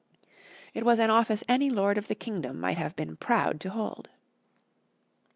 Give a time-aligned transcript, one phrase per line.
[0.73, 4.09] It was an office any lord of the kingdom might have been proud to hold.